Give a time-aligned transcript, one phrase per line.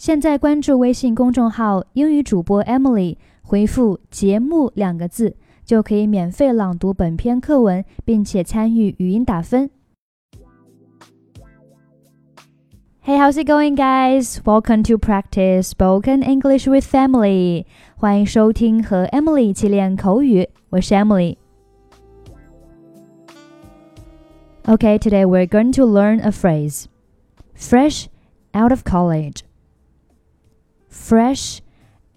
[0.00, 9.68] 现在关注微信公众号“英语主播 Emily”，回复“节目”两个字，就可以免费朗读本篇课文，并且参与语音打分。
[13.04, 14.38] Hey, how's it going, guys?
[14.42, 17.66] Welcome to practice spoken English with Emily.
[17.96, 21.36] 欢迎收听和 Emily 一起练口语，我是 Emily。
[24.64, 26.86] Okay, today we're going to learn a phrase:
[27.54, 28.06] fresh
[28.54, 29.40] out of college
[30.89, 31.59] fresh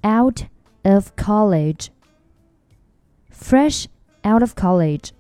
[0.03, 0.43] out
[0.85, 1.89] of college.
[3.31, 3.87] Fresh
[4.25, 5.11] out of college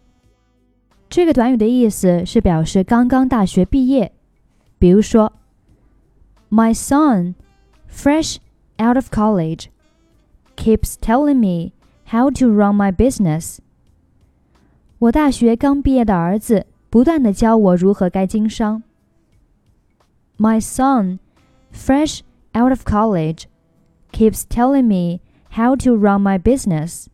[1.09, 4.12] 这个短语的意思是表示刚刚大学毕业。
[4.78, 5.33] 比如说，
[6.51, 7.34] My son,
[7.91, 8.38] fresh
[8.78, 9.66] out of college,
[10.56, 11.73] keeps telling me
[12.10, 13.59] how to run my business.
[14.98, 18.83] 我大学刚毕业的儿子不断的教我如何该经商。
[20.37, 21.19] My son,
[21.73, 22.20] fresh
[22.55, 23.48] out of college,
[24.12, 25.20] keeps telling me
[25.51, 27.08] how to run my business.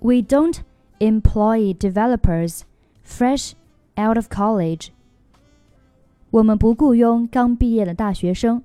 [0.00, 0.62] We don't
[1.00, 2.64] employ developers
[3.02, 3.54] fresh
[3.96, 4.92] out of college.
[6.30, 8.62] 我们不雇佣刚毕业的大学生。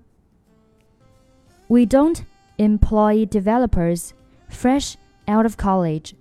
[1.67, 2.23] We don't
[2.57, 4.11] employ developers
[4.49, 4.95] fresh
[5.27, 6.13] out of college.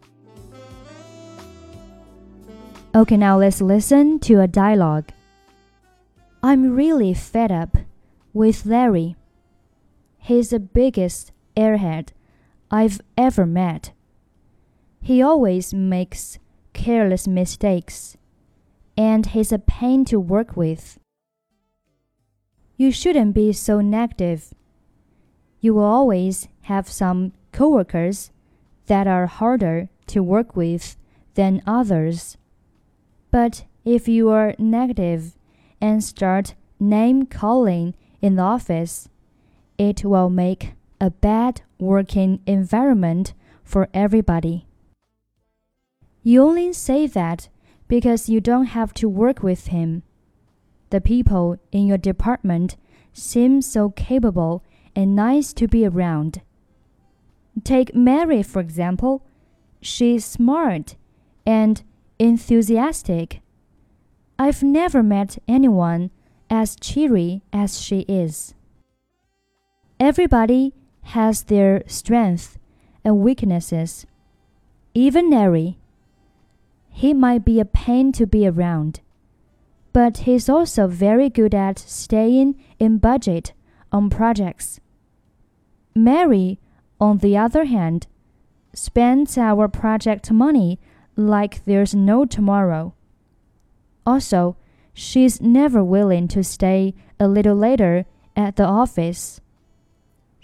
[2.94, 5.06] Okay, now let's listen to a dialogue.
[6.42, 7.76] I'm really fed up
[8.32, 9.16] with Larry.
[10.27, 12.09] He's the biggest airhead
[12.69, 13.93] I've ever met.
[15.01, 16.37] He always makes
[16.73, 18.17] careless mistakes,
[18.97, 20.99] and he's a pain to work with.
[22.75, 24.53] You shouldn't be so negative.
[25.61, 28.31] You will always have some coworkers
[28.87, 30.97] that are harder to work with
[31.35, 32.35] than others.
[33.31, 35.37] But if you are negative
[35.79, 39.07] and start name calling in the office,
[39.77, 43.33] it will make a bad working environment
[43.63, 44.65] for everybody.
[46.23, 47.49] You only say that
[47.87, 50.03] because you don't have to work with him.
[50.89, 52.75] The people in your department
[53.13, 54.63] seem so capable
[54.95, 56.41] and nice to be around.
[57.63, 59.25] Take Mary, for example.
[59.81, 60.95] She's smart
[61.45, 61.83] and
[62.19, 63.41] enthusiastic.
[64.39, 66.11] I've never met anyone
[66.49, 68.53] as cheery as she is.
[70.07, 70.73] Everybody
[71.17, 72.57] has their strengths
[73.03, 74.05] and weaknesses.
[74.93, 75.79] Even Larry.
[76.87, 79.01] He might be a pain to be around,
[79.91, 83.51] but he's also very good at staying in budget
[83.91, 84.79] on projects.
[85.93, 86.57] Mary,
[87.01, 88.07] on the other hand,
[88.73, 90.79] spends our project money
[91.17, 92.93] like there's no tomorrow.
[94.05, 94.55] Also,
[94.93, 98.05] she's never willing to stay a little later
[98.37, 99.41] at the office.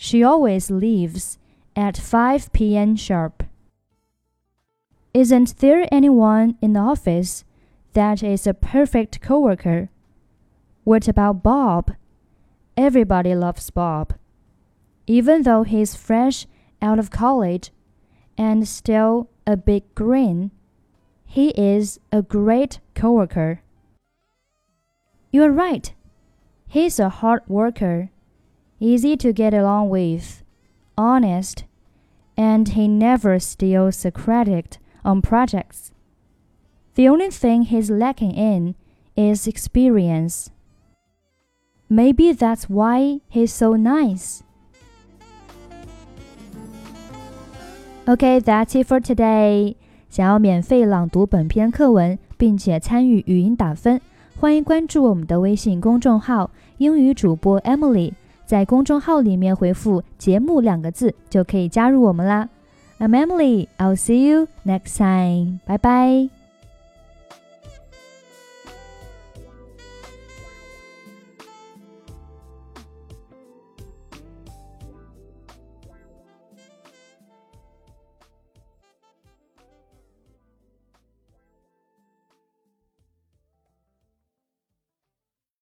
[0.04, 1.38] She always leaves
[1.78, 2.98] at 5 p.m.
[2.98, 3.42] sharp.
[5.14, 7.46] Isn't there anyone in the office
[7.94, 9.88] that is a perfect coworker?
[10.84, 11.94] What about Bob?
[12.76, 14.16] Everybody loves Bob.
[15.08, 16.48] Even though he's fresh
[16.82, 17.72] out of college
[18.38, 20.52] and still a big green,
[21.26, 23.62] he is a great coworker.
[25.32, 25.94] You're right.
[26.68, 28.10] He's a hard worker
[28.83, 30.43] easy to get along with,
[30.97, 31.65] honest,
[32.37, 35.91] and he never steals the credit on projects.
[36.95, 38.75] The only thing he's lacking in
[39.17, 40.51] is experience.
[41.89, 44.43] Maybe that's why he's so nice.
[48.07, 49.77] Okay, that's it for today.
[50.09, 54.01] 想要免费朗读本篇课文，并且参与语音打分，
[54.41, 58.13] 欢迎关注我们的微信公众号“英语主播 Emily”。
[58.54, 62.50] 在公众号里面回复“节目”两个字，就可以加入我们啦。
[63.00, 65.58] I'm Emily, I'll see you next time.
[65.66, 66.43] 拜拜。